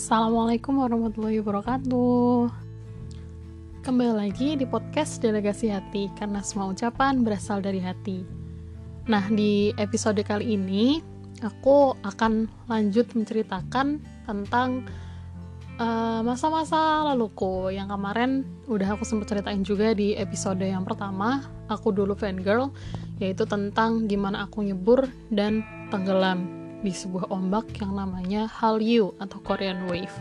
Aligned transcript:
Assalamualaikum 0.00 0.80
warahmatullahi 0.80 1.44
wabarakatuh. 1.44 2.48
Kembali 3.84 4.16
lagi 4.16 4.56
di 4.56 4.64
podcast 4.64 5.20
Delegasi 5.20 5.68
Hati 5.68 6.08
karena 6.16 6.40
semua 6.40 6.72
ucapan 6.72 7.20
berasal 7.20 7.60
dari 7.60 7.84
hati. 7.84 8.24
Nah, 9.12 9.28
di 9.28 9.76
episode 9.76 10.16
kali 10.24 10.56
ini 10.56 11.04
aku 11.44 11.92
akan 12.00 12.48
lanjut 12.72 13.12
menceritakan 13.12 14.00
tentang 14.24 14.88
uh, 15.76 16.24
masa-masa 16.24 17.04
laluku 17.04 17.68
yang 17.68 17.92
kemarin 17.92 18.48
udah 18.72 18.96
aku 18.96 19.04
sempat 19.04 19.28
ceritain 19.36 19.60
juga 19.68 19.92
di 19.92 20.16
episode 20.16 20.64
yang 20.64 20.88
pertama, 20.88 21.44
aku 21.68 21.92
dulu 21.92 22.16
fangirl, 22.16 22.72
yaitu 23.20 23.44
tentang 23.44 24.08
gimana 24.08 24.48
aku 24.48 24.64
nyebur 24.64 25.04
dan 25.28 25.60
tenggelam 25.92 26.59
di 26.80 26.92
sebuah 26.92 27.28
ombak 27.28 27.76
yang 27.80 27.92
namanya 27.92 28.48
Hallyu 28.48 29.12
atau 29.20 29.38
Korean 29.44 29.84
Wave. 29.88 30.16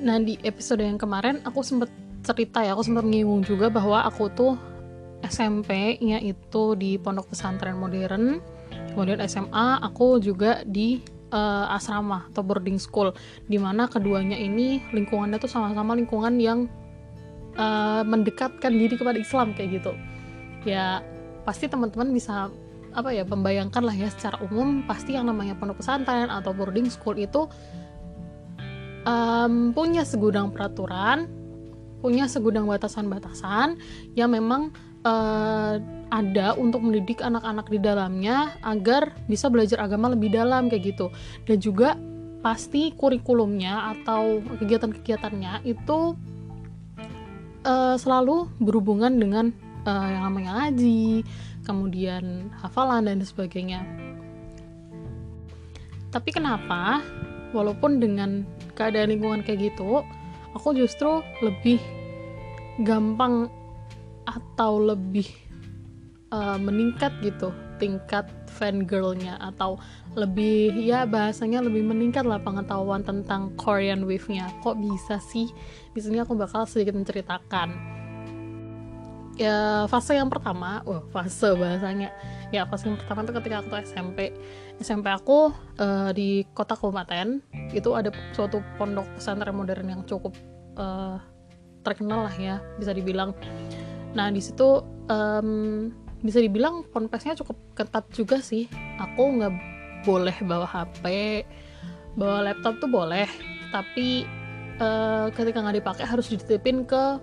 Nah 0.00 0.20
di 0.20 0.36
episode 0.44 0.84
yang 0.84 1.00
kemarin 1.00 1.40
aku 1.44 1.64
sempat 1.64 1.88
cerita 2.24 2.64
ya, 2.64 2.74
aku 2.76 2.84
sempat 2.84 3.04
menyinggung 3.06 3.46
juga 3.46 3.72
bahwa 3.72 4.02
aku 4.04 4.28
tuh 4.32 4.52
SMP-nya 5.24 6.20
itu 6.20 6.76
di 6.76 7.00
pondok 7.00 7.32
pesantren 7.32 7.80
modern, 7.80 8.42
kemudian 8.92 9.22
SMA 9.24 9.80
aku 9.80 10.20
juga 10.20 10.60
di 10.66 11.00
uh, 11.32 11.72
asrama 11.72 12.28
atau 12.30 12.44
boarding 12.44 12.76
school, 12.76 13.14
di 13.48 13.56
mana 13.56 13.88
keduanya 13.88 14.36
ini 14.36 14.84
lingkungannya 14.92 15.40
tuh 15.40 15.48
sama-sama 15.48 15.96
lingkungan 15.96 16.36
yang 16.36 16.68
uh, 17.56 18.04
mendekatkan 18.04 18.70
diri 18.74 18.94
kepada 18.94 19.16
Islam 19.16 19.56
kayak 19.56 19.80
gitu. 19.80 19.92
Ya 20.68 21.00
pasti 21.46 21.70
teman-teman 21.70 22.10
bisa 22.10 22.50
apa 22.96 23.12
ya 23.12 23.28
membayangkan 23.28 23.84
lah 23.84 23.92
ya 23.92 24.08
secara 24.08 24.40
umum 24.40 24.82
pasti 24.88 25.14
yang 25.14 25.28
namanya 25.28 25.52
pondok 25.52 25.84
pesantren 25.84 26.32
atau 26.32 26.56
boarding 26.56 26.88
school 26.88 27.14
itu 27.20 27.44
um, 29.04 29.76
punya 29.76 30.02
segudang 30.02 30.48
peraturan 30.48 31.28
punya 32.00 32.28
segudang 32.28 32.68
batasan-batasan 32.68 33.80
yang 34.16 34.32
memang 34.32 34.72
uh, 35.04 35.80
ada 36.12 36.54
untuk 36.54 36.84
mendidik 36.84 37.18
anak-anak 37.18 37.66
di 37.66 37.78
dalamnya 37.82 38.54
agar 38.62 39.10
bisa 39.26 39.50
belajar 39.50 39.82
agama 39.82 40.12
lebih 40.12 40.30
dalam 40.30 40.70
kayak 40.70 40.94
gitu. 40.94 41.10
Dan 41.48 41.58
juga 41.58 41.98
pasti 42.44 42.94
kurikulumnya 42.94 43.96
atau 43.96 44.38
kegiatan-kegiatannya 44.62 45.66
itu 45.66 46.14
uh, 47.66 47.96
selalu 47.98 48.46
berhubungan 48.62 49.18
dengan 49.18 49.50
uh, 49.82 50.06
yang 50.06 50.30
namanya 50.30 50.50
ngaji 50.62 51.26
kemudian 51.66 52.54
hafalan 52.62 53.10
dan 53.10 53.18
sebagainya. 53.26 53.82
Tapi 56.14 56.30
kenapa 56.30 57.02
walaupun 57.50 57.98
dengan 57.98 58.46
keadaan 58.78 59.10
lingkungan 59.10 59.42
kayak 59.42 59.74
gitu, 59.74 60.06
aku 60.54 60.72
justru 60.78 61.20
lebih 61.42 61.82
gampang 62.86 63.50
atau 64.24 64.78
lebih 64.78 65.26
uh, 66.30 66.56
meningkat 66.56 67.10
gitu 67.20 67.50
tingkat 67.76 68.24
fangirlnya 68.48 69.36
atau 69.36 69.76
lebih 70.16 70.72
ya 70.80 71.04
bahasanya 71.04 71.60
lebih 71.60 71.84
meningkat 71.84 72.24
lah 72.24 72.40
pengetahuan 72.40 73.04
tentang 73.04 73.52
Korean 73.60 74.08
Wave-nya. 74.08 74.48
Kok 74.64 74.80
bisa 74.80 75.20
sih? 75.20 75.52
Di 75.92 76.00
sini 76.00 76.24
aku 76.24 76.32
bakal 76.32 76.64
sedikit 76.64 76.96
menceritakan 76.96 77.68
ya 79.36 79.84
fase 79.86 80.16
yang 80.16 80.32
pertama, 80.32 80.80
wah 80.88 81.04
fase 81.12 81.52
bahasanya. 81.54 82.10
Ya 82.50 82.64
fase 82.64 82.88
yang 82.88 82.98
pertama 82.98 83.22
itu 83.22 83.32
ketika 83.36 83.56
aku 83.62 83.76
SMP. 83.84 84.32
SMP 84.80 85.06
aku 85.12 85.52
uh, 85.80 86.10
di 86.12 86.44
kota 86.56 86.76
kabupaten 86.76 87.40
itu 87.72 87.90
ada 87.92 88.12
suatu 88.32 88.64
pondok 88.80 89.06
pesantren 89.16 89.56
modern 89.56 89.86
yang 89.88 90.02
cukup 90.08 90.32
uh, 90.80 91.20
terkenal 91.84 92.26
lah 92.26 92.36
ya 92.36 92.58
bisa 92.80 92.90
dibilang. 92.96 93.36
Nah 94.16 94.32
di 94.32 94.40
situ 94.40 94.82
um, 95.12 95.92
bisa 96.24 96.40
dibilang 96.40 96.82
ponpesnya 96.90 97.36
cukup 97.38 97.56
ketat 97.76 98.08
juga 98.10 98.40
sih. 98.40 98.66
Aku 98.98 99.36
nggak 99.36 99.52
boleh 100.02 100.36
bawa 100.42 100.66
HP, 100.66 101.04
bawa 102.16 102.52
laptop 102.52 102.80
tuh 102.80 102.90
boleh, 102.90 103.28
tapi 103.74 104.24
uh, 104.80 105.28
ketika 105.34 105.60
nggak 105.60 105.78
dipakai 105.82 106.04
harus 106.08 106.30
dititipin 106.32 106.86
ke 106.88 107.20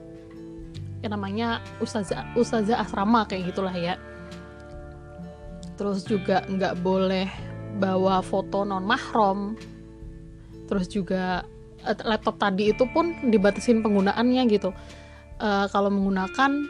yang 1.04 1.20
namanya 1.20 1.60
ustazah 1.84 2.24
ustazah 2.34 2.80
asrama 2.80 3.28
kayak 3.28 3.52
gitulah 3.52 3.76
ya. 3.76 4.00
Terus 5.76 6.08
juga 6.08 6.48
nggak 6.48 6.80
boleh 6.80 7.28
bawa 7.78 8.24
foto 8.24 8.64
non 8.64 8.86
mahrom 8.88 9.58
terus 10.70 10.88
juga 10.88 11.44
eh, 11.84 11.98
laptop 12.08 12.40
tadi 12.40 12.72
itu 12.72 12.88
pun 12.90 13.14
dibatasin 13.28 13.84
penggunaannya 13.84 14.44
gitu. 14.50 14.72
Uh, 15.44 15.68
kalau 15.74 15.92
menggunakan 15.92 16.64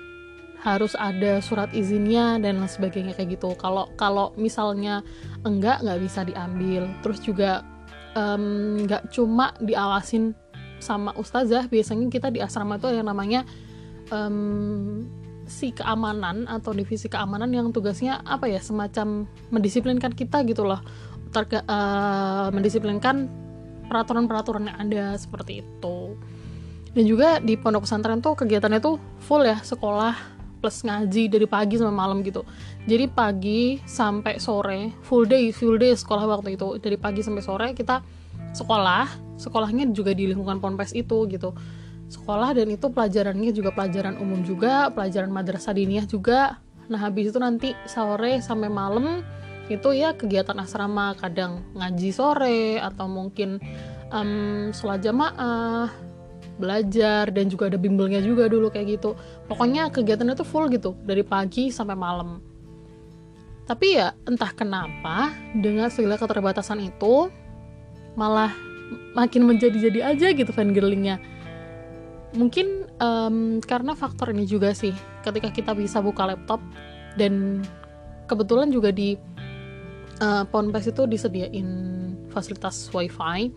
harus 0.63 0.95
ada 0.95 1.43
surat 1.43 1.69
izinnya 1.75 2.39
dan 2.39 2.63
lain 2.63 2.71
sebagainya 2.71 3.13
kayak 3.13 3.37
gitu. 3.37 3.53
Kalau 3.59 3.91
kalau 3.99 4.31
misalnya 4.39 5.03
enggak 5.43 5.83
nggak 5.83 5.99
bisa 6.01 6.23
diambil. 6.25 6.87
Terus 7.03 7.19
juga 7.21 7.61
nggak 8.81 9.03
um, 9.03 9.11
cuma 9.13 9.51
diawasin 9.59 10.33
sama 10.79 11.15
ustazah 11.15 11.67
biasanya 11.71 12.11
kita 12.11 12.27
di 12.27 12.43
asrama 12.43 12.75
itu 12.75 12.91
ada 12.91 12.99
yang 12.99 13.07
namanya 13.07 13.47
um, 14.13 15.03
si 15.49 15.75
keamanan 15.75 16.47
atau 16.47 16.71
divisi 16.71 17.11
keamanan 17.11 17.51
yang 17.51 17.73
tugasnya 17.73 18.21
apa 18.23 18.47
ya 18.47 18.61
semacam 18.61 19.27
mendisiplinkan 19.49 20.13
kita 20.13 20.45
gitu 20.45 20.63
loh. 20.63 20.79
Terga, 21.33 21.65
uh, 21.65 22.53
mendisiplinkan 22.53 23.25
peraturan-peraturan 23.89 24.69
yang 24.69 24.77
ada 24.77 25.05
seperti 25.17 25.65
itu. 25.65 26.15
Dan 26.93 27.03
juga 27.09 27.41
di 27.41 27.57
pondok 27.57 27.89
pesantren 27.89 28.21
tuh 28.21 28.37
kegiatannya 28.37 28.77
tuh 28.77 29.01
full 29.17 29.41
ya 29.41 29.57
sekolah 29.65 30.13
plus 30.61 30.85
ngaji 30.85 31.27
dari 31.27 31.49
pagi 31.49 31.75
sampai 31.81 31.91
malam 31.91 32.21
gitu. 32.21 32.45
Jadi 32.85 33.09
pagi 33.09 33.81
sampai 33.83 34.37
sore 34.37 34.93
full 35.01 35.25
day 35.25 35.49
full 35.49 35.75
day 35.81 35.97
sekolah 35.97 36.23
waktu 36.29 36.55
itu. 36.55 36.77
Dari 36.77 36.95
pagi 37.01 37.25
sampai 37.25 37.41
sore 37.41 37.67
kita 37.73 38.05
sekolah 38.53 39.35
sekolahnya 39.41 39.89
juga 39.89 40.13
di 40.13 40.29
lingkungan 40.29 40.61
ponpes 40.61 40.93
itu 40.93 41.25
gitu 41.25 41.57
sekolah 42.13 42.53
dan 42.53 42.69
itu 42.69 42.87
pelajarannya 42.93 43.49
juga 43.49 43.73
pelajaran 43.73 44.21
umum 44.21 44.45
juga 44.45 44.93
pelajaran 44.93 45.33
madrasah 45.33 45.73
diniyah 45.73 46.05
juga. 46.05 46.61
Nah 46.87 46.99
habis 47.01 47.33
itu 47.33 47.39
nanti 47.41 47.73
sore 47.89 48.37
sampai 48.39 48.69
malam 48.69 49.25
itu 49.71 49.95
ya 49.95 50.13
kegiatan 50.13 50.59
asrama 50.59 51.15
kadang 51.17 51.63
ngaji 51.73 52.09
sore 52.13 52.77
atau 52.77 53.09
mungkin 53.09 53.57
um, 54.13 54.69
sholat 54.75 55.01
jamaah 55.01 55.89
belajar 56.61 57.33
dan 57.33 57.49
juga 57.49 57.71
ada 57.71 57.81
bimbelnya 57.81 58.21
juga 58.21 58.45
dulu 58.45 58.69
kayak 58.69 59.01
gitu. 59.01 59.17
Pokoknya 59.49 59.89
kegiatannya 59.89 60.37
tuh 60.37 60.45
full 60.45 60.69
gitu 60.69 60.93
dari 61.01 61.25
pagi 61.25 61.73
sampai 61.73 61.97
malam. 61.97 62.37
Tapi 63.63 63.95
ya 63.95 64.11
entah 64.27 64.51
kenapa 64.51 65.31
dengan 65.55 65.87
segala 65.87 66.19
keterbatasan 66.19 66.83
itu 66.83 67.31
malah 68.13 68.51
makin 69.15 69.47
menjadi-jadi 69.47 70.13
aja 70.13 70.27
gitu 70.35 70.51
fangirlingnya 70.53 71.17
mungkin 72.33 72.89
um, 72.97 73.61
karena 73.61 73.93
faktor 73.93 74.33
ini 74.33 74.49
juga 74.49 74.73
sih 74.73 74.93
ketika 75.21 75.53
kita 75.53 75.71
bisa 75.77 76.01
buka 76.01 76.25
laptop 76.25 76.59
dan 77.17 77.61
kebetulan 78.25 78.73
juga 78.73 78.89
di 78.89 79.15
uh, 80.21 80.43
Ponpes 80.49 80.89
itu 80.89 81.05
disediain 81.05 81.69
fasilitas 82.33 82.89
wifi 82.89 83.53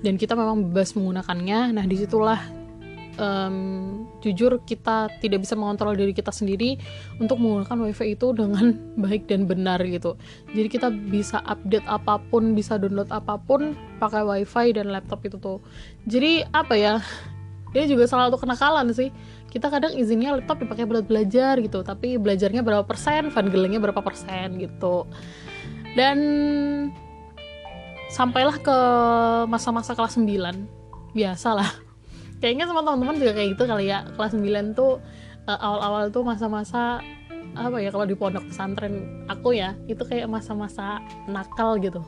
dan 0.00 0.16
kita 0.16 0.32
memang 0.36 0.72
bebas 0.72 0.96
menggunakannya. 0.96 1.76
Nah 1.76 1.84
di 1.84 1.96
situlah 1.96 2.40
um, 3.20 3.56
jujur 4.20 4.60
kita 4.64 5.12
tidak 5.20 5.44
bisa 5.44 5.56
mengontrol 5.56 5.92
diri 5.96 6.12
kita 6.16 6.32
sendiri 6.32 6.80
untuk 7.20 7.40
menggunakan 7.40 7.88
wifi 7.88 8.16
itu 8.16 8.32
dengan 8.32 8.76
baik 9.04 9.28
dan 9.28 9.44
benar 9.44 9.80
gitu. 9.84 10.16
Jadi 10.52 10.68
kita 10.72 10.88
bisa 10.92 11.40
update 11.44 11.84
apa 11.84 12.20
pun 12.32 12.56
bisa 12.56 12.80
download 12.80 13.12
apa 13.12 13.36
pun 13.36 13.76
pakai 14.00 14.24
wifi 14.24 14.72
dan 14.76 14.92
laptop 14.92 15.24
itu 15.24 15.36
tuh. 15.36 15.58
Jadi 16.08 16.44
apa 16.52 16.74
ya 16.76 16.94
ini 17.76 17.86
juga 17.92 18.08
salah 18.08 18.32
satu 18.32 18.40
kenakalan 18.40 18.88
sih. 18.96 19.12
Kita 19.52 19.68
kadang 19.68 19.92
izinnya 19.92 20.36
laptop 20.36 20.64
dipakai 20.64 20.88
buat 20.88 21.04
belajar 21.04 21.60
gitu 21.60 21.84
tapi 21.84 22.16
belajarnya 22.16 22.64
berapa 22.64 22.84
persen 22.88 23.28
fangelingnya 23.28 23.80
berapa 23.80 24.00
persen 24.00 24.56
gitu. 24.56 25.04
Dan 25.96 26.18
sampailah 28.12 28.56
ke 28.60 28.78
masa-masa 29.48 29.92
kelas 29.92 30.16
9 30.16 31.16
biasa 31.16 31.48
lah. 31.56 31.70
Kayaknya 32.40 32.68
sama 32.68 32.84
teman-teman 32.84 33.16
juga 33.16 33.32
kayak 33.36 33.48
gitu 33.56 33.64
kali 33.64 33.88
ya. 33.88 34.04
Kelas 34.16 34.32
9 34.36 34.76
tuh 34.76 35.00
uh, 35.48 35.58
awal-awal 35.58 36.12
tuh 36.12 36.22
masa-masa 36.26 37.00
apa 37.56 37.80
ya 37.80 37.88
kalau 37.88 38.04
di 38.04 38.12
pondok 38.12 38.52
pesantren 38.52 39.24
aku 39.32 39.56
ya 39.56 39.72
itu 39.88 40.04
kayak 40.04 40.28
masa-masa 40.28 41.00
nakal 41.28 41.80
gitu. 41.80 42.04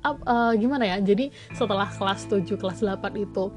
Uh, 0.00 0.16
uh, 0.26 0.50
gimana 0.56 0.88
ya? 0.88 0.96
Jadi 0.98 1.30
setelah 1.54 1.86
kelas 1.86 2.26
7 2.26 2.42
kelas 2.56 2.82
8 2.82 2.98
itu 3.20 3.52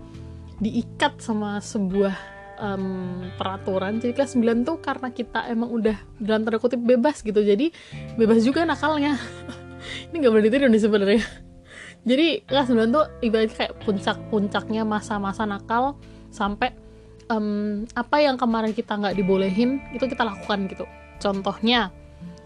diikat 0.64 1.20
sama 1.20 1.60
sebuah 1.60 2.16
um, 2.64 3.28
peraturan. 3.36 4.00
Jadi 4.00 4.16
kelas 4.16 4.40
9 4.40 4.64
tuh 4.64 4.78
karena 4.80 5.12
kita 5.12 5.46
emang 5.52 5.70
udah 5.70 5.98
dalam 6.18 6.48
tanda 6.48 6.60
kutip 6.60 6.80
bebas 6.80 7.20
gitu. 7.20 7.44
Jadi 7.44 7.76
bebas 8.16 8.42
juga 8.42 8.64
nakalnya. 8.64 9.20
Ini 10.10 10.16
nggak 10.16 10.32
boleh 10.32 10.46
ditiru 10.48 10.72
nih 10.72 10.82
sebenarnya. 10.82 11.24
Jadi 12.10 12.28
kelas 12.48 12.68
9 12.72 12.96
tuh 12.96 13.06
ibaratnya 13.24 13.56
kayak 13.56 13.74
puncak-puncaknya 13.84 14.84
masa-masa 14.88 15.44
nakal 15.44 16.00
sampai 16.32 16.72
um, 17.32 17.84
apa 17.96 18.24
yang 18.24 18.36
kemarin 18.36 18.76
kita 18.76 18.96
nggak 18.98 19.16
dibolehin 19.20 19.80
itu 19.92 20.08
kita 20.08 20.24
lakukan 20.24 20.68
gitu. 20.72 20.88
Contohnya 21.20 21.92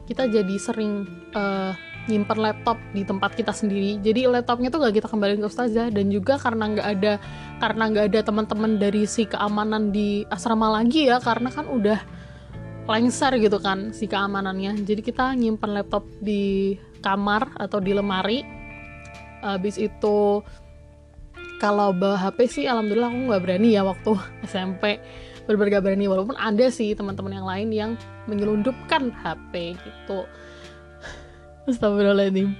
kita 0.07 0.29
jadi 0.31 0.55
sering 0.55 1.03
uh, 1.35 1.75
nyimpen 2.07 2.39
laptop 2.39 2.79
di 2.91 3.03
tempat 3.03 3.35
kita 3.35 3.51
sendiri. 3.51 3.99
Jadi 3.99 4.27
laptopnya 4.27 4.71
tuh 4.71 4.83
gak 4.83 4.95
kita 4.95 5.07
kembaliin 5.07 5.43
ke 5.43 5.47
ustazah. 5.47 5.87
Dan 5.91 6.09
juga 6.09 6.39
karena 6.39 6.71
nggak 6.71 6.87
ada 6.87 7.13
karena 7.59 7.83
nggak 7.91 8.05
ada 8.11 8.19
teman-teman 8.23 8.71
dari 8.79 9.03
si 9.07 9.27
keamanan 9.27 9.91
di 9.91 10.23
asrama 10.31 10.71
lagi 10.71 11.07
ya 11.11 11.19
karena 11.19 11.51
kan 11.51 11.67
udah 11.67 11.99
lengser 12.87 13.35
gitu 13.37 13.59
kan 13.59 13.91
si 13.91 14.07
keamanannya. 14.07 14.87
Jadi 14.87 15.01
kita 15.03 15.35
nyimpen 15.35 15.75
laptop 15.75 16.07
di 16.23 16.75
kamar 17.03 17.55
atau 17.59 17.83
di 17.83 17.91
lemari. 17.91 18.41
Habis 19.43 19.77
itu 19.77 20.41
kalau 21.57 21.93
bawa 21.93 22.17
HP 22.17 22.37
sih 22.49 22.65
alhamdulillah 22.65 23.09
aku 23.09 23.21
nggak 23.33 23.43
berani 23.43 23.69
ya 23.73 23.81
waktu 23.85 24.11
SMP 24.49 25.01
bener-bener 25.47 25.79
gak 25.79 25.85
berani 25.87 26.05
walaupun 26.11 26.35
ada 26.35 26.67
sih 26.67 26.91
teman-teman 26.91 27.39
yang 27.39 27.47
lain 27.47 27.69
yang 27.71 27.91
menyelundupkan 28.27 29.15
HP 29.23 29.79
gitu 29.79 30.27
Astagfirullahaladzim. 31.67 32.55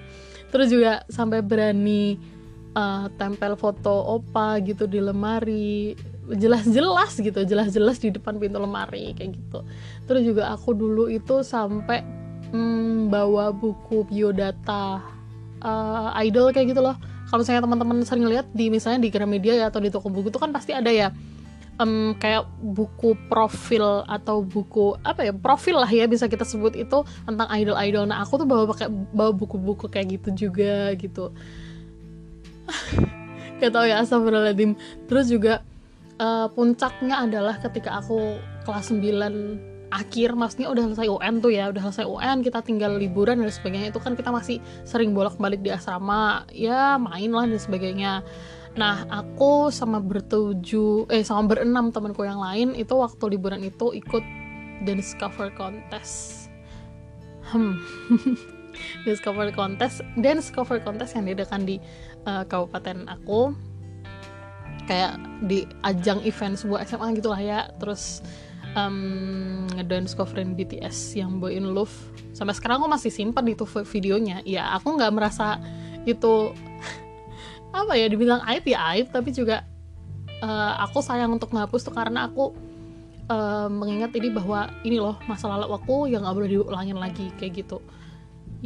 Terus 0.52 0.68
juga 0.72 1.04
sampai 1.08 1.40
berani 1.44 2.20
uh, 2.76 3.08
tempel 3.16 3.56
foto 3.56 4.20
opa 4.20 4.60
gitu 4.64 4.86
di 4.86 5.00
lemari. 5.00 5.96
Jelas-jelas 6.28 7.16
gitu 7.24 7.40
jelas-jelas 7.48 8.04
di 8.04 8.12
depan 8.12 8.36
pintu 8.36 8.60
lemari 8.60 9.16
kayak 9.16 9.40
gitu. 9.40 9.64
Terus 10.04 10.22
juga 10.28 10.52
aku 10.52 10.76
dulu 10.76 11.08
itu 11.08 11.40
sampai 11.40 12.04
hmm, 12.52 13.08
bawa 13.08 13.56
buku 13.56 14.04
biodata 14.12 15.00
uh, 15.64 16.12
idol 16.20 16.52
kayak 16.52 16.76
gitu 16.76 16.84
loh. 16.84 17.00
Kalau 17.28 17.44
misalnya 17.44 17.64
teman-teman 17.64 17.98
sering 18.04 18.28
lihat 18.28 18.48
di 18.52 18.68
misalnya 18.72 19.04
di 19.04 19.10
Gramedia 19.12 19.56
ya 19.56 19.66
atau 19.72 19.84
di 19.84 19.92
toko 19.92 20.08
buku 20.08 20.32
itu 20.32 20.40
kan 20.40 20.52
pasti 20.52 20.72
ada 20.72 20.92
ya 20.92 21.12
um, 21.82 22.14
kayak 22.18 22.46
buku 22.60 23.14
profil 23.30 24.04
atau 24.06 24.42
buku 24.42 24.98
apa 25.06 25.30
ya 25.30 25.34
profil 25.34 25.82
lah 25.82 25.90
ya 25.90 26.06
bisa 26.10 26.26
kita 26.30 26.44
sebut 26.44 26.74
itu 26.78 27.06
tentang 27.26 27.48
idol-idol. 27.54 28.06
Nah 28.10 28.22
aku 28.22 28.42
tuh 28.42 28.48
bawa 28.50 28.70
pakai 28.70 28.90
bawa 28.90 29.32
buku-buku 29.34 29.90
kayak 29.90 30.20
gitu 30.22 30.50
juga 30.50 30.94
gitu. 30.98 31.32
Gak 33.62 33.72
tau 33.74 33.86
ya 33.86 34.02
astagfirullahaladzim. 34.04 34.78
Terus 35.10 35.26
juga 35.30 35.66
uh, 36.22 36.50
puncaknya 36.52 37.26
adalah 37.26 37.58
ketika 37.58 38.02
aku 38.02 38.38
kelas 38.66 38.92
9 38.92 39.78
akhir 39.88 40.36
maksudnya 40.36 40.68
udah 40.68 40.84
selesai 40.92 41.08
UN 41.08 41.40
tuh 41.40 41.52
ya 41.56 41.72
udah 41.72 41.80
selesai 41.88 42.04
UN 42.04 42.44
kita 42.44 42.60
tinggal 42.60 43.00
liburan 43.00 43.40
dan 43.40 43.48
sebagainya 43.48 43.96
itu 43.96 44.04
kan 44.04 44.20
kita 44.20 44.36
masih 44.36 44.60
sering 44.84 45.16
bolak 45.16 45.40
balik 45.40 45.64
di 45.64 45.72
asrama 45.72 46.44
ya 46.52 47.00
main 47.00 47.32
lah 47.32 47.48
dan 47.48 47.56
sebagainya 47.56 48.20
Nah, 48.78 49.10
aku 49.10 49.74
sama 49.74 49.98
bertujuh 49.98 51.10
eh 51.10 51.26
sama 51.26 51.50
berenam 51.50 51.90
temanku 51.90 52.22
yang 52.22 52.38
lain 52.38 52.78
itu 52.78 52.94
waktu 52.94 53.34
liburan 53.34 53.66
itu 53.66 53.90
ikut 53.90 54.22
dance 54.86 55.18
cover 55.18 55.50
contest. 55.58 56.48
Hmm. 57.50 57.82
dance 59.06 59.18
cover 59.26 59.50
contest, 59.50 60.06
dance 60.22 60.54
cover 60.54 60.78
contest 60.78 61.18
yang 61.18 61.26
diadakan 61.26 61.66
di 61.66 61.82
uh, 62.30 62.46
kabupaten 62.46 63.10
aku. 63.10 63.58
Kayak 64.86 65.20
di 65.44 65.66
ajang 65.84 66.22
event 66.24 66.56
sebuah 66.56 66.86
SMA 66.86 67.18
gitu 67.18 67.34
lah 67.34 67.42
ya. 67.42 67.60
Terus 67.82 68.22
um, 68.78 69.66
ngedance 69.74 70.14
coverin 70.14 70.54
BTS 70.54 71.18
yang 71.18 71.42
Boy 71.42 71.58
in 71.58 71.74
Love. 71.74 71.92
Sampai 72.38 72.54
sekarang 72.54 72.86
aku 72.86 72.94
masih 72.94 73.10
simpan 73.10 73.50
itu 73.50 73.66
videonya. 73.66 74.46
Ya, 74.46 74.70
aku 74.78 74.94
nggak 74.94 75.12
merasa 75.18 75.58
itu 76.06 76.54
apa 77.86 77.94
ya 77.94 78.10
dibilang 78.10 78.42
aib 78.50 78.66
ya 78.66 78.80
aib 78.96 79.14
tapi 79.14 79.30
juga 79.30 79.62
uh, 80.42 80.74
aku 80.86 81.02
sayang 81.02 81.34
untuk 81.34 81.54
ngapus 81.54 81.90
tuh 81.90 81.94
karena 81.94 82.30
aku 82.30 82.54
uh, 83.30 83.70
mengingat 83.70 84.14
ini 84.18 84.30
bahwa 84.34 84.72
ini 84.84 84.98
loh 84.98 85.18
masa 85.26 85.52
lalu 85.52 85.76
aku 85.76 86.10
yang 86.10 86.26
gak 86.26 86.36
boleh 86.36 86.50
diulangin 86.50 86.98
lagi 86.98 87.30
kayak 87.38 87.66
gitu. 87.66 87.80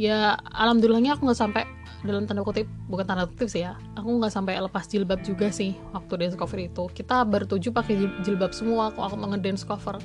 Ya 0.00 0.40
alhamdulillahnya 0.56 1.20
aku 1.20 1.28
nggak 1.28 1.36
sampai 1.36 1.68
dalam 2.00 2.24
tanda 2.24 2.40
kutip 2.40 2.64
bukan 2.88 3.04
tanda 3.04 3.28
kutip 3.28 3.52
sih 3.52 3.62
ya 3.62 3.76
aku 3.94 4.08
nggak 4.08 4.32
sampai 4.32 4.56
lepas 4.58 4.88
jilbab 4.88 5.20
juga 5.20 5.52
sih 5.52 5.76
waktu 5.92 6.12
dance 6.16 6.36
cover 6.38 6.58
itu. 6.64 6.88
Kita 6.96 7.28
bertuju 7.28 7.68
pakai 7.76 8.08
jilbab 8.24 8.56
semua 8.56 8.88
aku 8.88 9.04
aku 9.04 9.20
ngedance 9.20 9.68
cover. 9.68 10.00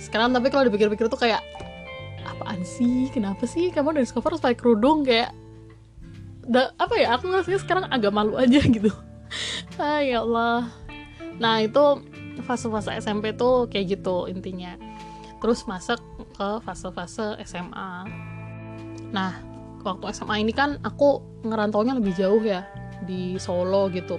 Sekarang 0.00 0.32
tapi 0.32 0.48
kalau 0.48 0.64
dipikir-pikir 0.72 1.12
tuh 1.12 1.20
kayak 1.20 1.44
apaan 2.24 2.64
sih? 2.64 3.12
Kenapa 3.12 3.44
sih? 3.44 3.68
Kamu 3.68 3.92
dance 3.92 4.10
cover 4.10 4.32
harus 4.32 4.42
pakai 4.42 4.56
kerudung 4.56 5.04
kayak 5.04 5.36
da, 6.48 6.72
apa 6.76 6.94
ya 6.96 7.16
aku 7.16 7.28
ngerasa 7.28 7.60
sekarang 7.60 7.86
agak 7.90 8.12
malu 8.14 8.36
aja 8.38 8.60
gitu. 8.76 8.90
Ah 9.80 10.00
ya 10.00 10.22
Allah. 10.22 10.70
Nah 11.40 11.64
itu 11.64 12.04
fase-fase 12.46 12.94
SMP 13.00 13.34
tuh 13.34 13.66
kayak 13.68 13.98
gitu 13.98 14.30
intinya. 14.30 14.78
Terus 15.42 15.66
masuk 15.68 16.00
ke 16.34 16.48
fase-fase 16.64 17.36
SMA 17.44 18.08
nah 19.14 19.30
waktu 19.86 20.10
SMA 20.10 20.42
ini 20.42 20.50
kan 20.50 20.82
aku 20.82 21.22
ngerantaunya 21.46 21.94
lebih 21.94 22.18
jauh 22.18 22.42
ya 22.42 22.66
di 23.04 23.38
Solo 23.38 23.86
gitu. 23.92 24.18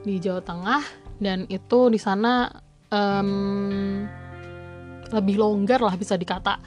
Di 0.00 0.16
Jawa 0.20 0.40
Tengah 0.44 0.82
dan 1.20 1.44
itu 1.48 1.92
di 1.92 2.00
sana 2.00 2.48
um, 2.88 4.08
lebih 5.10 5.36
longgar 5.38 5.82
lah 5.82 5.94
bisa 5.98 6.14
dikata 6.14 6.58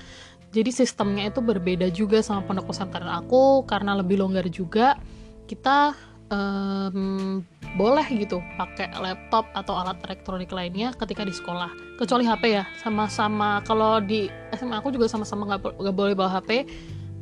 jadi 0.53 0.69
sistemnya 0.69 1.33
itu 1.33 1.41
berbeda 1.41 1.89
juga 1.89 2.21
sama 2.21 2.45
pondok 2.45 2.69
pesantren 2.69 3.09
aku 3.09 3.65
karena 3.65 3.97
lebih 3.97 4.21
longgar 4.21 4.45
juga. 4.53 5.01
Kita 5.49 5.97
um, 6.29 7.41
boleh 7.73 8.05
gitu 8.13 8.37
pakai 8.53 8.93
laptop 9.01 9.49
atau 9.57 9.73
alat 9.73 9.97
elektronik 10.05 10.53
lainnya 10.53 10.93
ketika 10.93 11.25
di 11.25 11.33
sekolah. 11.33 11.73
Kecuali 11.97 12.29
HP 12.29 12.43
ya 12.53 12.69
sama-sama. 12.85 13.65
Kalau 13.65 13.97
di 13.97 14.29
SMA 14.53 14.77
aku 14.77 14.93
juga 14.93 15.09
sama-sama 15.09 15.57
nggak 15.57 15.95
boleh 15.97 16.13
bawa 16.13 16.37
HP 16.37 16.69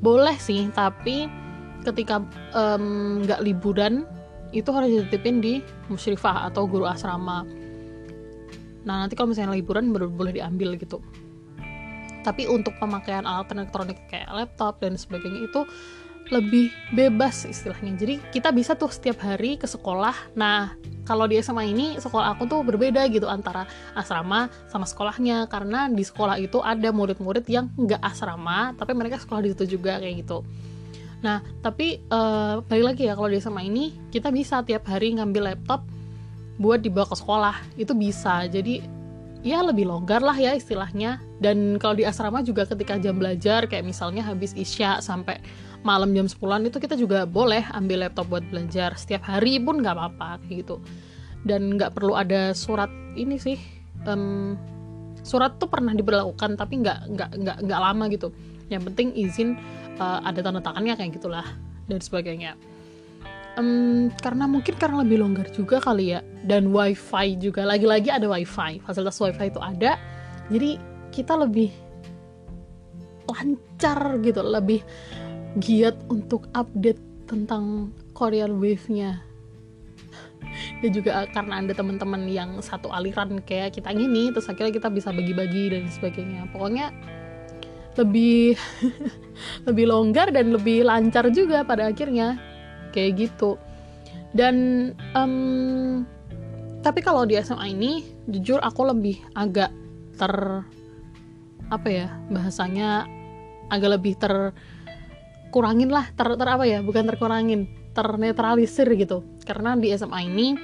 boleh 0.03 0.35
sih 0.35 0.67
tapi 0.75 1.31
ketika 1.87 2.19
nggak 3.23 3.39
um, 3.39 3.45
liburan 3.47 4.03
itu 4.51 4.67
harus 4.75 4.91
dititipin 4.91 5.39
di 5.39 5.53
musyrifah 5.87 6.51
atau 6.51 6.67
guru 6.67 6.83
asrama. 6.83 7.47
Nah 8.83 9.07
nanti 9.07 9.15
kalau 9.15 9.31
misalnya 9.31 9.55
liburan 9.55 9.95
baru 9.95 10.11
boleh 10.11 10.35
diambil 10.35 10.75
gitu 10.75 10.99
tapi 12.21 12.45
untuk 12.45 12.77
pemakaian 12.77 13.25
alat 13.25 13.49
elektronik 13.53 13.97
kayak 14.09 14.29
laptop 14.31 14.77
dan 14.81 14.97
sebagainya 14.97 15.49
itu 15.49 15.65
lebih 16.31 16.71
bebas 16.95 17.43
istilahnya. 17.43 17.97
Jadi 17.99 18.15
kita 18.31 18.55
bisa 18.55 18.77
tuh 18.77 18.87
setiap 18.87 19.19
hari 19.25 19.59
ke 19.59 19.67
sekolah. 19.67 20.15
Nah 20.39 20.77
kalau 21.03 21.27
di 21.27 21.35
SMA 21.43 21.67
ini 21.73 21.99
sekolah 21.99 22.37
aku 22.37 22.47
tuh 22.47 22.63
berbeda 22.63 23.03
gitu 23.11 23.27
antara 23.27 23.67
asrama 23.97 24.47
sama 24.71 24.87
sekolahnya. 24.87 25.51
Karena 25.51 25.91
di 25.91 26.01
sekolah 26.05 26.39
itu 26.39 26.63
ada 26.63 26.93
murid-murid 26.95 27.43
yang 27.51 27.67
nggak 27.75 27.99
asrama 27.99 28.71
tapi 28.79 28.95
mereka 28.95 29.19
sekolah 29.19 29.43
di 29.43 29.51
situ 29.51 29.75
juga 29.77 29.99
kayak 29.99 30.23
gitu. 30.23 30.45
Nah 31.25 31.43
tapi 31.59 31.99
uh, 32.07 32.63
balik 32.63 32.95
lagi 32.95 33.03
ya 33.11 33.13
kalau 33.19 33.27
di 33.27 33.43
SMA 33.43 33.67
ini 33.67 33.85
kita 34.13 34.31
bisa 34.31 34.63
tiap 34.63 34.87
hari 34.87 35.17
ngambil 35.19 35.51
laptop 35.51 35.83
buat 36.61 36.79
dibawa 36.79 37.11
ke 37.11 37.15
sekolah. 37.19 37.55
Itu 37.75 37.91
bisa. 37.91 38.47
Jadi 38.47 39.00
ya 39.41 39.61
lebih 39.65 39.89
longgar 39.89 40.21
lah 40.21 40.37
ya 40.37 40.53
istilahnya. 40.53 41.21
Dan 41.41 41.81
kalau 41.81 41.97
di 41.97 42.05
asrama 42.05 42.45
juga 42.45 42.65
ketika 42.69 42.97
jam 43.01 43.17
belajar 43.17 43.65
kayak 43.65 43.85
misalnya 43.85 44.21
habis 44.25 44.53
isya 44.53 45.01
sampai 45.01 45.41
malam 45.81 46.13
jam 46.13 46.29
10 46.29 46.69
itu 46.69 46.77
kita 46.77 46.93
juga 46.93 47.25
boleh 47.25 47.65
ambil 47.73 48.05
laptop 48.05 48.29
buat 48.29 48.45
belajar. 48.49 48.93
Setiap 48.93 49.25
hari 49.25 49.57
pun 49.57 49.81
nggak 49.81 49.97
apa-apa 49.97 50.41
gitu. 50.49 50.77
Dan 51.41 51.75
nggak 51.77 51.97
perlu 51.97 52.13
ada 52.13 52.53
surat 52.53 52.89
ini 53.17 53.41
sih 53.41 53.57
um, 54.05 54.53
surat 55.25 55.57
tuh 55.57 55.69
pernah 55.69 55.93
diberlakukan 55.97 56.53
tapi 56.53 56.85
nggak 56.85 56.99
nggak 57.17 57.29
nggak 57.41 57.57
nggak 57.65 57.81
lama 57.81 58.05
gitu. 58.13 58.29
Yang 58.69 58.93
penting 58.93 59.07
izin 59.17 59.49
uh, 59.97 60.21
ada 60.21 60.39
tanda 60.45 60.61
tangannya 60.61 60.93
kayak 60.95 61.17
gitulah 61.17 61.45
dan 61.89 61.99
sebagainya 61.99 62.53
um, 63.61 64.09
karena 64.19 64.49
mungkin 64.49 64.75
karena 64.75 65.05
lebih 65.05 65.21
longgar 65.21 65.47
juga 65.53 65.77
kali 65.77 66.17
ya. 66.17 66.25
Dan 66.43 66.73
wifi 66.73 67.37
juga. 67.37 67.63
Lagi-lagi 67.63 68.09
ada 68.09 68.25
wifi. 68.25 68.81
Fasilitas 68.81 69.21
wifi 69.21 69.53
itu 69.53 69.61
ada. 69.61 69.95
Jadi 70.49 70.81
kita 71.13 71.37
lebih 71.37 71.69
lancar 73.29 74.17
gitu. 74.25 74.41
Lebih 74.41 74.81
giat 75.61 75.95
untuk 76.09 76.49
update 76.57 77.29
tentang 77.29 77.93
Korean 78.17 78.57
Wave-nya. 78.57 79.21
Dan 80.81 80.89
juga 80.91 81.29
karena 81.31 81.63
ada 81.63 81.71
teman-teman 81.71 82.27
yang 82.27 82.59
satu 82.59 82.91
aliran 82.91 83.39
kayak 83.45 83.77
kita 83.77 83.93
gini 83.95 84.33
terus 84.35 84.49
akhirnya 84.51 84.73
kita 84.73 84.89
bisa 84.91 85.13
bagi-bagi 85.13 85.71
dan 85.71 85.87
sebagainya. 85.87 86.49
Pokoknya 86.51 86.91
lebih 87.95 88.57
lebih 89.67 89.85
longgar 89.87 90.31
dan 90.33 90.51
lebih 90.51 90.83
lancar 90.83 91.31
juga 91.31 91.63
pada 91.63 91.87
akhirnya 91.87 92.50
kayak 92.91 93.27
gitu. 93.27 93.57
Dan 94.31 94.55
um, 95.15 96.03
tapi 96.79 97.03
kalau 97.03 97.27
di 97.27 97.35
SMA 97.39 97.75
ini 97.75 97.91
jujur 98.31 98.61
aku 98.63 98.87
lebih 98.87 99.19
agak 99.35 99.71
ter 100.15 100.63
apa 101.71 101.87
ya 101.87 102.07
bahasanya 102.27 103.07
agak 103.71 103.99
lebih 103.99 104.19
terkurangin 104.19 105.87
lah 105.87 106.07
ter, 106.15 106.35
ter 106.35 106.47
apa 106.47 106.67
ya 106.67 106.83
bukan 106.83 107.07
terkurangin 107.07 107.67
ternetralisir 107.91 108.87
gitu. 108.95 109.23
Karena 109.43 109.75
di 109.75 109.91
SMA 109.95 110.19
ini 110.27 110.55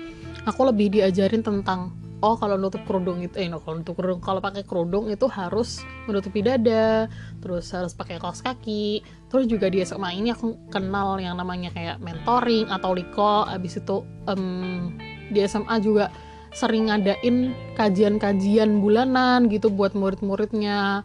aku 0.47 0.67
lebih 0.67 0.99
diajarin 0.99 1.43
tentang 1.43 1.91
oh 2.21 2.35
kalau 2.39 2.57
nutup 2.57 2.81
kerudung 2.87 3.21
itu 3.21 3.37
eh 3.37 3.45
no, 3.51 3.61
kalau 3.61 3.81
nutup 3.81 3.93
kerudung 3.99 4.21
kalau 4.23 4.41
pakai 4.41 4.65
kerudung 4.65 5.11
itu 5.11 5.29
harus 5.29 5.85
menutupi 6.09 6.41
dada 6.41 7.05
terus 7.43 7.69
harus 7.69 7.93
pakai 7.93 8.17
kaos 8.17 8.41
kaki 8.41 9.05
terus 9.27 9.45
juga 9.47 9.67
di 9.67 9.83
SMA 9.83 10.15
ini 10.15 10.31
aku 10.31 10.71
kenal 10.71 11.19
yang 11.19 11.35
namanya 11.35 11.71
kayak 11.75 11.99
mentoring 11.99 12.71
atau 12.71 12.95
liko. 12.95 13.43
Abis 13.47 13.79
itu 13.83 14.03
um, 14.27 14.95
di 15.31 15.43
SMA 15.43 15.75
juga 15.83 16.07
sering 16.55 16.87
ngadain 16.87 17.51
kajian-kajian 17.75 18.79
bulanan 18.79 19.51
gitu 19.51 19.67
buat 19.67 19.91
murid-muridnya. 19.91 21.03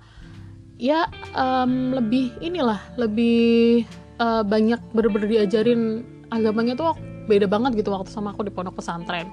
Ya 0.78 1.10
um, 1.34 1.94
lebih 1.94 2.34
inilah 2.38 2.78
lebih 2.98 3.86
uh, 4.22 4.46
banyak 4.46 4.78
bener-bener 4.94 5.28
diajarin. 5.28 6.06
Agamanya 6.32 6.78
tuh 6.78 6.96
beda 7.26 7.44
banget 7.50 7.82
gitu 7.82 7.92
waktu 7.92 8.08
sama 8.08 8.32
aku 8.34 8.46
di 8.46 8.54
pondok 8.54 8.78
pesantren. 8.78 9.28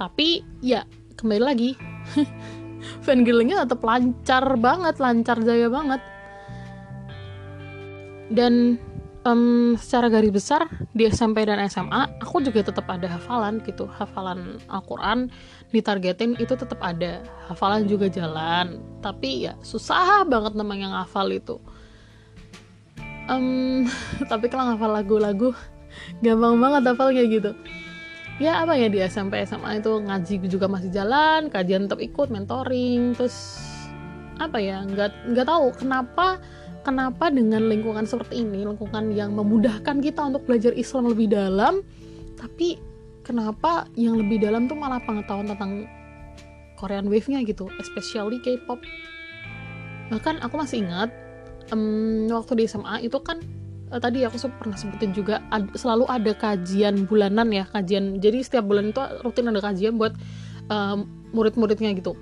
Tapi 0.00 0.44
ya 0.60 0.84
kembali 1.16 1.42
lagi 1.44 1.70
fangirlingnya 3.06 3.64
tetap 3.64 3.80
lancar 3.80 4.44
banget 4.60 5.00
lancar 5.00 5.40
jaya 5.40 5.72
banget 5.72 6.00
dan 8.30 8.80
um, 9.26 9.74
secara 9.74 10.06
garis 10.06 10.30
besar 10.30 10.70
di 10.94 11.10
SMP 11.10 11.42
dan 11.42 11.58
SMA 11.66 12.22
aku 12.22 12.38
juga 12.46 12.62
tetap 12.62 12.86
ada 12.86 13.10
hafalan 13.10 13.58
gitu. 13.66 13.90
Hafalan 13.90 14.62
Al-Quran 14.70 15.28
ditargetin 15.74 16.38
itu 16.38 16.54
tetap 16.54 16.78
ada. 16.80 17.26
Hafalan 17.50 17.90
juga 17.90 18.06
jalan. 18.06 18.78
Tapi 19.02 19.50
ya 19.50 19.58
susah 19.66 20.22
banget 20.24 20.54
namanya 20.54 21.02
ngafal 21.02 21.34
itu. 21.34 21.58
Um, 23.26 23.90
tapi 24.30 24.46
kalau 24.46 24.72
ngafal 24.72 24.94
lagu-lagu 24.94 25.50
gampang 26.22 26.56
banget 26.62 26.82
hafalnya 26.86 27.24
gitu. 27.26 27.52
Ya 28.36 28.60
apa 28.60 28.76
ya 28.76 28.92
di 28.92 29.00
SMP 29.00 29.40
SMA 29.48 29.80
itu 29.80 29.96
ngaji 29.96 30.44
juga 30.52 30.68
masih 30.68 30.92
jalan 30.92 31.48
kajian 31.48 31.88
tetap 31.88 32.04
ikut 32.04 32.28
mentoring 32.28 33.16
terus 33.16 33.64
apa 34.36 34.60
ya 34.60 34.84
nggak 34.84 35.32
nggak 35.32 35.46
tahu 35.48 35.72
kenapa 35.72 36.36
kenapa 36.86 37.34
dengan 37.34 37.66
lingkungan 37.66 38.06
seperti 38.06 38.46
ini 38.46 38.62
lingkungan 38.62 39.10
yang 39.10 39.34
memudahkan 39.34 39.98
kita 39.98 40.22
untuk 40.22 40.46
belajar 40.46 40.70
Islam 40.78 41.10
lebih 41.10 41.34
dalam 41.34 41.82
tapi 42.38 42.78
kenapa 43.26 43.90
yang 43.98 44.14
lebih 44.14 44.38
dalam 44.38 44.70
tuh 44.70 44.78
malah 44.78 45.02
pengetahuan 45.02 45.50
tentang 45.50 45.90
Korean 46.78 47.10
wave-nya 47.10 47.42
gitu 47.42 47.66
especially 47.82 48.38
K-pop. 48.44 48.78
Bahkan 50.12 50.44
aku 50.44 50.54
masih 50.60 50.86
ingat 50.86 51.10
um, 51.74 52.30
waktu 52.30 52.62
di 52.62 52.64
SMA 52.70 53.08
itu 53.08 53.18
kan 53.18 53.42
uh, 53.90 53.98
tadi 53.98 54.22
aku 54.22 54.38
pernah 54.60 54.78
sebutin 54.78 55.10
juga 55.10 55.42
ad, 55.50 55.72
selalu 55.74 56.06
ada 56.06 56.32
kajian 56.36 57.08
bulanan 57.08 57.50
ya 57.50 57.66
kajian 57.74 58.22
jadi 58.22 58.44
setiap 58.44 58.70
bulan 58.70 58.94
itu 58.94 59.02
rutin 59.26 59.50
ada 59.50 59.58
kajian 59.58 59.98
buat 59.98 60.14
uh, 60.70 61.02
murid-muridnya 61.34 61.96
gitu 61.98 62.14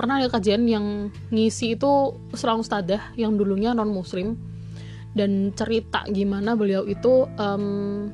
pernah 0.00 0.16
ada 0.16 0.32
kajian 0.32 0.64
yang 0.64 1.12
ngisi 1.28 1.76
itu 1.76 2.16
seorang 2.32 2.64
ustadzah 2.64 3.12
yang 3.20 3.36
dulunya 3.36 3.76
non 3.76 3.92
muslim 3.92 4.32
dan 5.12 5.52
cerita 5.52 6.08
gimana 6.08 6.56
beliau 6.56 6.88
itu 6.88 7.28
um, 7.36 8.08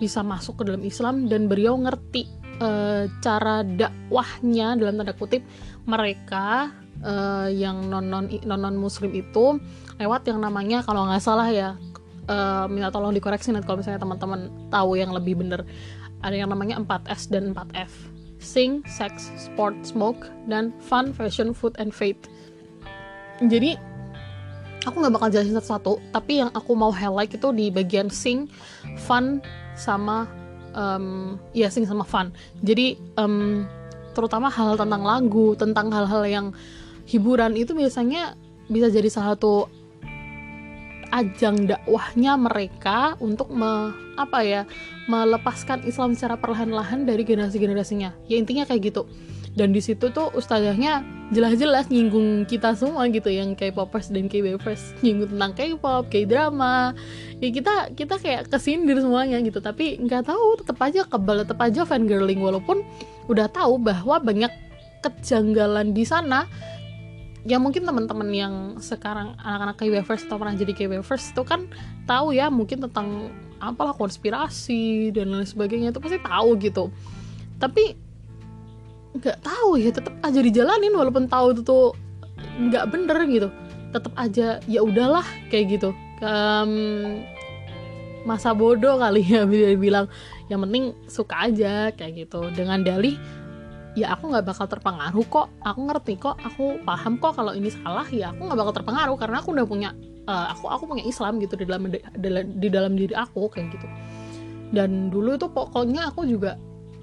bisa 0.00 0.24
masuk 0.24 0.64
ke 0.64 0.72
dalam 0.72 0.80
Islam 0.80 1.28
dan 1.28 1.52
beliau 1.52 1.76
ngerti 1.76 2.24
uh, 2.64 3.04
cara 3.20 3.60
dakwahnya 3.60 4.80
dalam 4.80 4.96
tanda 4.96 5.12
kutip 5.12 5.44
mereka 5.84 6.72
uh, 7.04 7.52
yang 7.52 7.92
non 7.92 8.08
non 8.08 8.32
non 8.48 8.60
non 8.64 8.76
muslim 8.80 9.12
itu 9.12 9.60
lewat 10.00 10.32
yang 10.32 10.40
namanya 10.40 10.80
kalau 10.80 11.04
nggak 11.04 11.20
salah 11.20 11.52
ya 11.52 11.76
uh, 12.32 12.64
minta 12.72 12.88
tolong 12.88 13.12
dikoreksi 13.12 13.52
nanti 13.52 13.68
kalau 13.68 13.84
misalnya 13.84 14.00
teman-teman 14.00 14.48
tahu 14.72 14.96
yang 14.96 15.12
lebih 15.12 15.36
bener. 15.36 15.68
Ada 16.20 16.36
yang 16.36 16.52
namanya 16.52 16.76
4S 16.84 17.32
dan 17.32 17.56
4F 17.56 18.19
Sing, 18.40 18.82
Sex, 18.88 19.30
Sport, 19.36 19.76
Smoke, 19.86 20.26
dan 20.50 20.72
Fun, 20.82 21.12
Fashion, 21.14 21.54
Food, 21.54 21.76
and 21.78 21.94
Faith 21.94 22.18
jadi 23.40 23.80
aku 24.84 25.00
nggak 25.00 25.14
bakal 25.16 25.28
jelasin 25.32 25.56
satu-satu 25.56 26.12
tapi 26.12 26.44
yang 26.44 26.52
aku 26.52 26.76
mau 26.76 26.92
highlight 26.92 27.32
itu 27.32 27.48
di 27.56 27.72
bagian 27.72 28.12
Sing, 28.12 28.52
Fun, 29.00 29.40
sama 29.72 30.28
um, 30.76 31.40
ya 31.56 31.72
Sing 31.72 31.88
sama 31.88 32.04
Fun. 32.04 32.36
Jadi 32.60 33.00
um, 33.16 33.64
terutama 34.12 34.52
hal, 34.52 34.76
-hal 34.76 34.76
tentang 34.76 35.02
lagu 35.06 35.56
tentang 35.56 35.88
hal-hal 35.88 36.22
yang 36.28 36.46
hiburan 37.08 37.56
itu 37.56 37.72
biasanya 37.72 38.36
bisa 38.68 38.92
jadi 38.92 39.08
salah 39.08 39.34
satu 39.34 39.66
ajang 41.10 41.66
dakwahnya 41.66 42.38
mereka 42.38 43.14
untuk 43.18 43.50
me, 43.50 43.94
apa 44.14 44.42
ya 44.42 44.62
melepaskan 45.10 45.82
Islam 45.86 46.14
secara 46.14 46.38
perlahan-lahan 46.38 47.06
dari 47.06 47.26
generasi-generasinya. 47.26 48.30
Ya 48.30 48.36
intinya 48.38 48.66
kayak 48.66 48.94
gitu. 48.94 49.10
Dan 49.50 49.74
di 49.74 49.82
situ 49.82 50.14
tuh 50.14 50.30
ustazahnya 50.30 51.02
jelas-jelas 51.34 51.90
nyinggung 51.90 52.46
kita 52.46 52.78
semua 52.78 53.10
gitu 53.10 53.26
yang 53.34 53.58
K-popers 53.58 54.14
dan 54.14 54.30
K-wavers 54.30 54.94
nyinggung 55.02 55.34
tentang 55.34 55.52
K-pop, 55.58 56.06
K-drama. 56.06 56.94
Ya 57.42 57.50
kita 57.50 57.90
kita 57.98 58.14
kayak 58.22 58.46
kesindir 58.46 59.02
semuanya 59.02 59.42
gitu. 59.42 59.58
Tapi 59.58 59.98
nggak 60.06 60.30
tahu 60.30 60.62
tetap 60.62 60.78
aja 60.78 61.02
kebal 61.02 61.42
tetap 61.42 61.58
aja 61.58 61.82
fangirling. 61.82 62.38
Walaupun 62.38 62.86
udah 63.26 63.50
tahu 63.50 63.82
bahwa 63.82 64.22
banyak 64.22 64.50
kejanggalan 65.02 65.96
di 65.96 66.04
sana 66.06 66.46
ya 67.48 67.56
mungkin 67.56 67.88
teman-teman 67.88 68.28
yang 68.32 68.54
sekarang 68.84 69.32
anak-anak 69.40 69.76
K-Wavers 69.80 70.28
atau 70.28 70.36
pernah 70.36 70.52
jadi 70.52 70.72
K-Wavers 70.76 71.32
itu 71.32 71.42
kan 71.44 71.64
tahu 72.04 72.36
ya 72.36 72.52
mungkin 72.52 72.84
tentang 72.84 73.32
apalah 73.60 73.92
konspirasi 73.96 75.12
dan 75.12 75.32
lain 75.32 75.48
sebagainya 75.48 75.92
itu 75.92 76.00
pasti 76.00 76.18
tahu 76.20 76.56
gitu. 76.60 76.88
Tapi 77.60 77.96
nggak 79.10 79.38
tahu 79.42 79.74
ya 79.80 79.90
tetap 79.90 80.14
aja 80.22 80.40
dijalanin 80.40 80.94
walaupun 80.94 81.26
tahu 81.26 81.56
itu 81.56 81.62
tuh 81.64 81.96
nggak 82.60 82.84
bener 82.92 83.18
gitu. 83.28 83.48
Tetap 83.92 84.12
aja 84.16 84.60
ya 84.64 84.80
udahlah 84.80 85.24
kayak 85.48 85.80
gitu. 85.80 85.90
Um, 86.20 87.24
masa 88.28 88.52
bodoh 88.52 89.00
kali 89.00 89.24
ya 89.24 89.48
bila 89.48 89.72
bilang 89.80 90.06
yang 90.52 90.60
penting 90.64 90.92
suka 91.08 91.48
aja 91.48 91.92
kayak 91.96 92.28
gitu. 92.28 92.48
Dengan 92.52 92.84
dalih 92.84 93.16
ya 93.98 94.14
aku 94.14 94.30
nggak 94.30 94.46
bakal 94.46 94.66
terpengaruh 94.70 95.26
kok. 95.26 95.46
Aku 95.66 95.80
ngerti 95.90 96.14
kok 96.20 96.38
aku 96.42 96.78
paham 96.86 97.18
kok 97.18 97.34
kalau 97.38 97.52
ini 97.54 97.70
salah. 97.72 98.06
Ya 98.10 98.30
aku 98.30 98.46
nggak 98.46 98.58
bakal 98.58 98.74
terpengaruh 98.82 99.16
karena 99.18 99.36
aku 99.42 99.48
udah 99.54 99.66
punya 99.66 99.90
uh, 100.30 100.54
aku 100.54 100.70
aku 100.70 100.82
punya 100.94 101.04
Islam 101.06 101.42
gitu 101.42 101.58
di 101.58 101.66
dalam 101.66 101.90
di 102.46 102.68
dalam 102.70 102.92
diri 102.94 103.14
aku 103.14 103.50
kayak 103.50 103.74
gitu. 103.74 103.86
Dan 104.70 105.10
dulu 105.10 105.34
itu 105.34 105.50
pokoknya 105.50 106.14
aku 106.14 106.26
juga 106.26 106.54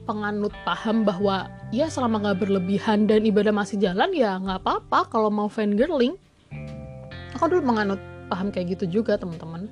penganut 0.07 0.55
paham 0.63 1.03
bahwa 1.03 1.51
ya 1.75 1.91
selama 1.91 2.23
nggak 2.23 2.47
berlebihan 2.47 3.11
dan 3.11 3.27
ibadah 3.27 3.51
masih 3.51 3.75
jalan 3.75 4.15
ya 4.15 4.39
nggak 4.39 4.63
apa-apa 4.63 5.11
kalau 5.11 5.27
mau 5.27 5.51
fangirling. 5.51 6.15
Aku 7.35 7.51
dulu 7.51 7.75
menganut 7.75 7.99
paham 8.31 8.49
kayak 8.49 8.79
gitu 8.79 9.03
juga 9.03 9.19
teman-teman. 9.19 9.67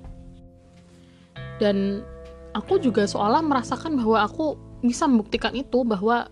Dan 1.55 2.03
aku 2.51 2.83
juga 2.83 3.07
seolah 3.07 3.39
merasakan 3.39 3.95
bahwa 3.95 4.27
aku 4.27 4.59
bisa 4.83 5.07
membuktikan 5.07 5.55
itu 5.55 5.87
bahwa 5.87 6.27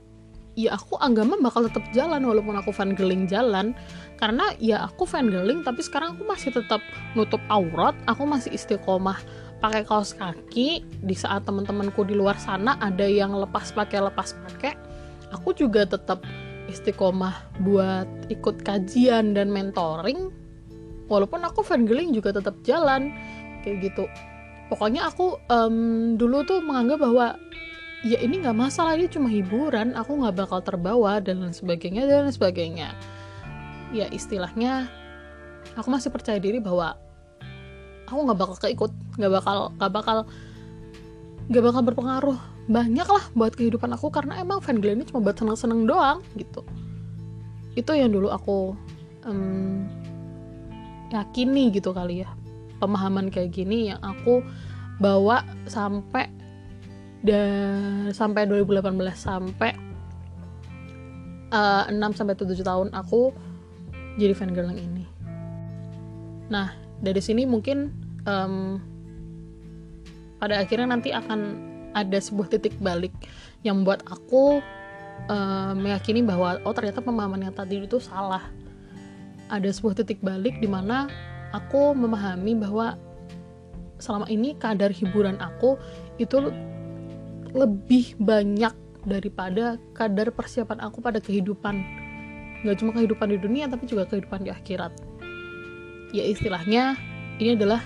ya 0.54 0.78
aku 0.78 0.98
agama 1.02 1.38
bakal 1.42 1.66
tetap 1.66 1.86
jalan 1.94 2.22
walaupun 2.26 2.58
aku 2.58 2.70
fangirling 2.70 3.26
jalan. 3.26 3.74
Karena 4.18 4.54
ya 4.62 4.86
aku 4.88 5.04
fangirling 5.04 5.66
tapi 5.66 5.82
sekarang 5.82 6.16
aku 6.18 6.24
masih 6.24 6.54
tetap 6.54 6.80
nutup 7.18 7.42
aurat 7.52 7.98
aku 8.06 8.24
masih 8.24 8.54
istiqomah 8.54 9.18
pakai 9.60 9.84
kaos 9.84 10.14
kaki. 10.14 10.86
Di 11.04 11.16
saat 11.18 11.46
teman-temanku 11.50 12.06
di 12.06 12.14
luar 12.14 12.38
sana 12.38 12.78
ada 12.80 13.06
yang 13.06 13.34
lepas 13.36 13.74
pakai 13.74 14.00
lepas 14.00 14.38
pakai 14.48 14.74
aku 15.34 15.58
juga 15.58 15.90
tetap 15.90 16.22
istiqomah 16.70 17.60
buat 17.66 18.08
ikut 18.30 18.62
kajian 18.62 19.36
dan 19.36 19.50
mentoring. 19.50 20.32
Walaupun 21.12 21.44
aku 21.44 21.62
fangirling 21.62 22.16
juga 22.16 22.32
tetap 22.32 22.56
jalan 22.64 23.12
kayak 23.66 23.92
gitu. 23.92 24.06
Pokoknya 24.72 25.12
aku 25.12 25.38
um, 25.52 26.16
dulu 26.16 26.42
tuh 26.48 26.64
menganggap 26.64 27.04
bahwa 27.04 27.36
ya 28.04 28.20
ini 28.20 28.44
nggak 28.44 28.58
masalah 28.60 29.00
ini 29.00 29.08
cuma 29.08 29.32
hiburan 29.32 29.96
aku 29.96 30.20
nggak 30.20 30.36
bakal 30.36 30.60
terbawa 30.60 31.24
dan 31.24 31.40
lain 31.40 31.56
sebagainya 31.56 32.04
dan 32.04 32.28
lain 32.28 32.36
sebagainya. 32.36 32.92
Ya 33.96 34.12
istilahnya 34.12 34.92
aku 35.80 35.88
masih 35.88 36.12
percaya 36.12 36.38
diri 36.38 36.60
bahwa 36.60 37.00
aku 38.12 38.20
nggak 38.28 38.40
bakal 38.40 38.56
keikut 38.60 38.92
nggak 39.16 39.32
bakal 39.32 39.72
nggak 39.80 39.92
bakal 39.96 40.18
nggak 41.48 41.64
bakal 41.64 41.82
berpengaruh 41.82 42.40
banyak 42.68 43.08
lah 43.08 43.24
buat 43.36 43.52
kehidupan 43.56 43.92
aku 43.92 44.08
karena 44.08 44.40
emang 44.40 44.64
fan 44.64 44.80
ini 44.80 45.04
cuma 45.08 45.24
buat 45.24 45.40
seneng-seneng 45.40 45.88
doang 45.88 46.20
gitu. 46.36 46.64
Itu 47.76 47.96
yang 47.96 48.12
dulu 48.12 48.32
aku 48.32 48.76
um, 49.28 49.88
yakini 51.12 51.72
gitu 51.72 51.96
kali 51.96 52.24
ya. 52.24 52.30
Pemahaman 52.80 53.32
kayak 53.32 53.56
gini 53.56 53.92
yang 53.92 54.00
aku 54.04 54.44
bawa 55.00 55.44
sampai 55.68 56.43
dan 57.24 58.12
sampai 58.12 58.44
2018 58.46 58.92
sampai 59.16 59.72
uh, 61.56 61.88
6 61.88 62.20
sampai 62.20 62.36
7 62.36 62.52
tahun 62.60 62.88
aku 62.92 63.32
jadi 64.20 64.36
fan 64.36 64.52
girl 64.54 64.70
yang 64.70 64.84
ini. 64.84 65.06
Nah, 66.52 66.76
dari 67.02 67.24
sini 67.24 67.48
mungkin 67.48 67.90
um, 68.28 68.78
pada 70.38 70.60
akhirnya 70.60 70.92
nanti 70.92 71.16
akan 71.16 71.72
ada 71.96 72.20
sebuah 72.20 72.52
titik 72.52 72.76
balik 72.84 73.16
yang 73.64 73.82
membuat 73.82 74.04
aku 74.12 74.60
uh, 75.32 75.74
meyakini 75.74 76.26
bahwa 76.26 76.60
oh 76.68 76.76
ternyata 76.76 77.00
pemahaman 77.00 77.48
yang 77.48 77.56
tadi 77.56 77.80
itu 77.80 78.02
salah 78.02 78.44
ada 79.48 79.70
sebuah 79.70 80.04
titik 80.04 80.20
balik 80.20 80.58
di 80.60 80.68
mana 80.68 81.08
aku 81.54 81.94
memahami 81.94 82.58
bahwa 82.58 82.98
selama 84.02 84.28
ini 84.28 84.58
kadar 84.60 84.92
hiburan 84.92 85.40
aku 85.40 85.80
itu 86.20 86.52
lebih 87.54 88.18
banyak 88.18 88.74
daripada 89.04 89.78
kadar 89.94 90.32
persiapan 90.34 90.80
aku 90.84 91.04
pada 91.04 91.20
kehidupan 91.20 91.84
nggak 92.64 92.80
cuma 92.80 92.92
kehidupan 92.96 93.28
di 93.36 93.38
dunia 93.40 93.68
tapi 93.68 93.84
juga 93.86 94.08
kehidupan 94.08 94.48
di 94.48 94.52
akhirat 94.52 94.96
ya 96.16 96.24
istilahnya 96.24 96.96
ini 97.38 97.60
adalah 97.60 97.84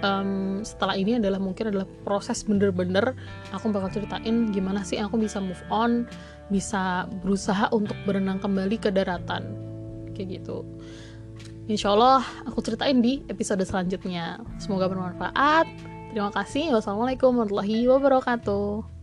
um, 0.00 0.64
setelah 0.64 0.96
ini 0.96 1.20
adalah 1.20 1.36
mungkin 1.36 1.68
adalah 1.68 1.84
proses 2.08 2.40
bener-bener 2.48 3.12
aku 3.52 3.68
bakal 3.68 3.92
ceritain 3.92 4.48
gimana 4.48 4.80
sih 4.80 4.96
aku 4.96 5.20
bisa 5.20 5.38
move 5.38 5.60
on 5.68 6.08
bisa 6.48 7.04
berusaha 7.20 7.68
untuk 7.76 7.96
berenang 8.08 8.40
kembali 8.40 8.80
ke 8.80 8.88
daratan 8.88 9.44
kayak 10.16 10.40
gitu 10.40 10.64
Insya 11.64 11.96
Allah 11.96 12.20
aku 12.44 12.60
ceritain 12.60 13.00
di 13.00 13.24
episode 13.24 13.64
selanjutnya. 13.64 14.36
Semoga 14.60 14.84
bermanfaat. 14.84 15.64
Terima 16.12 16.28
kasih. 16.28 16.76
Wassalamualaikum 16.76 17.32
warahmatullahi 17.32 17.88
wabarakatuh. 17.88 18.93